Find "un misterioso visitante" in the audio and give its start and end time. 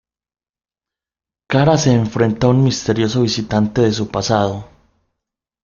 2.49-3.81